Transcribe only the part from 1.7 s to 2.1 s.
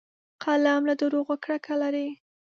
لري